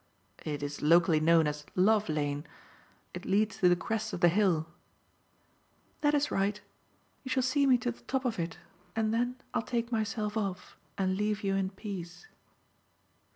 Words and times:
It 0.43 0.63
is 0.63 0.81
locally 0.81 1.19
known 1.19 1.45
as 1.45 1.63
Love 1.75 2.09
Lane: 2.09 2.47
it 3.13 3.23
leads 3.23 3.57
to 3.57 3.69
the 3.69 3.75
crest 3.75 4.13
of 4.13 4.19
the 4.19 4.29
hill." 4.29 4.65
"That 5.99 6.15
is 6.15 6.31
right. 6.31 6.59
You 7.23 7.29
shall 7.29 7.43
see 7.43 7.67
me 7.67 7.77
to 7.77 7.91
the 7.91 8.01
top 8.05 8.25
of 8.25 8.39
it 8.39 8.57
and 8.95 9.13
then 9.13 9.35
I'll 9.53 9.61
take 9.61 9.91
myself 9.91 10.35
off 10.35 10.75
and 10.97 11.15
leave 11.17 11.43
you 11.43 11.53
in 11.53 11.69
peace." 11.69 12.25